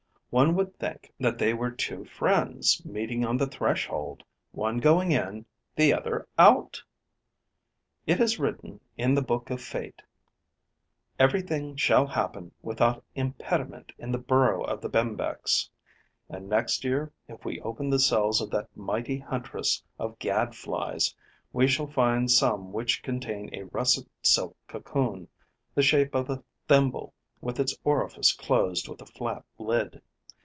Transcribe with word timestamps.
One 0.31 0.55
would 0.55 0.79
think 0.79 1.11
that 1.19 1.37
they 1.37 1.53
were 1.53 1.71
two 1.71 2.05
friends 2.05 2.85
meeting 2.85 3.25
on 3.25 3.35
the 3.35 3.47
threshold, 3.47 4.23
one 4.53 4.77
going 4.77 5.11
in, 5.11 5.45
the 5.75 5.91
other 5.93 6.25
out! 6.39 6.81
It 8.07 8.21
is 8.21 8.39
written 8.39 8.79
in 8.97 9.13
the 9.13 9.21
book 9.21 9.49
of 9.49 9.61
fate: 9.61 10.01
everything 11.19 11.75
shall 11.75 12.07
happen 12.07 12.53
without 12.61 13.03
impediment 13.13 13.91
in 13.97 14.09
the 14.13 14.17
burrow 14.17 14.63
of 14.63 14.79
the 14.79 14.87
Bembex; 14.89 15.69
and 16.29 16.47
next 16.47 16.85
year, 16.85 17.11
if 17.27 17.43
we 17.43 17.59
open 17.59 17.89
the 17.89 17.99
cells 17.99 18.39
of 18.39 18.49
that 18.51 18.69
mighty 18.77 19.19
huntress 19.19 19.83
of 19.99 20.17
Gad 20.17 20.55
flies, 20.55 21.13
we 21.51 21.67
shall 21.67 21.87
find 21.87 22.31
some 22.31 22.71
which 22.71 23.03
contain 23.03 23.49
a 23.53 23.63
russet 23.65 24.07
silk 24.21 24.55
cocoon, 24.69 25.27
the 25.75 25.83
shape 25.83 26.15
of 26.15 26.29
a 26.29 26.41
thimble 26.69 27.13
with 27.41 27.59
its 27.59 27.75
orifice 27.83 28.31
closed 28.31 28.87
with 28.87 29.01
a 29.01 29.05
flat 29.05 29.43
lid. 29.57 30.01